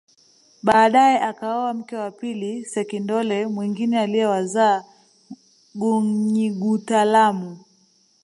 Baadae 0.63 1.19
akaoa 1.21 1.73
mke 1.73 1.95
wa 1.95 2.11
pili 2.11 2.65
sekindole 2.65 3.47
mwingine 3.47 3.99
aliyewazaa 3.99 4.83
Gunyigutalamu 5.75 7.59